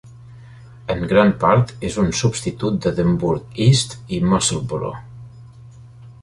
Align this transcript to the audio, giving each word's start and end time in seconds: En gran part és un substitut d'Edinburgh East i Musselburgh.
En 0.93 1.03
gran 1.11 1.33
part 1.43 1.73
és 1.89 1.97
un 2.03 2.09
substitut 2.21 2.79
d'Edinburgh 2.85 3.61
East 3.67 3.95
i 4.19 4.23
Musselburgh. 4.31 5.05